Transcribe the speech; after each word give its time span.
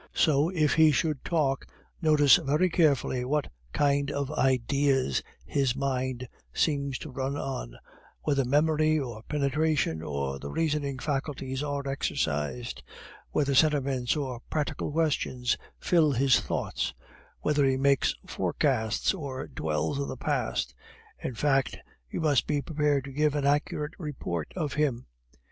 So 0.15 0.49
if 0.49 0.73
he 0.73 0.91
should 0.91 1.23
talk, 1.23 1.67
notice 2.01 2.37
very 2.37 2.71
carefully 2.71 3.23
what 3.23 3.49
kind 3.71 4.09
of 4.09 4.31
ideas 4.31 5.21
his 5.45 5.75
mind 5.75 6.27
seems 6.51 6.97
to 6.97 7.11
run 7.11 7.37
on; 7.37 7.75
whether 8.23 8.43
memory, 8.43 8.97
or 8.97 9.21
penetration, 9.21 10.01
or 10.01 10.39
the 10.39 10.49
reasoning 10.49 10.97
faculties 10.97 11.61
are 11.61 11.87
exercised; 11.87 12.81
whether 13.29 13.53
sentiments 13.53 14.15
or 14.15 14.41
practical 14.49 14.91
questions 14.91 15.55
fill 15.77 16.13
his 16.13 16.39
thoughts; 16.39 16.95
whether 17.41 17.63
he 17.63 17.77
makes 17.77 18.15
forecasts 18.25 19.13
or 19.13 19.45
dwells 19.47 19.99
on 19.99 20.07
the 20.07 20.17
past; 20.17 20.73
in 21.21 21.35
fact; 21.35 21.77
you 22.09 22.19
must 22.21 22.47
be 22.47 22.59
prepared 22.59 23.03
to 23.03 23.11
give 23.11 23.35
an 23.35 23.45
accurate 23.45 23.93
report 23.99 24.51
of 24.55 24.73
him. 24.73 25.05